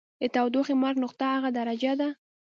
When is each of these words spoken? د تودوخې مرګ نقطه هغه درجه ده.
د 0.21 0.23
تودوخې 0.33 0.75
مرګ 0.83 0.97
نقطه 1.03 1.25
هغه 1.35 1.49
درجه 1.57 1.93
ده. 1.99 2.09